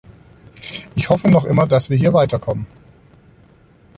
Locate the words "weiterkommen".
2.11-2.65